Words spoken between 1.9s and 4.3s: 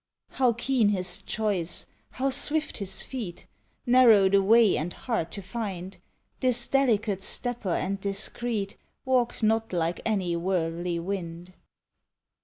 how swift his feet! Narrow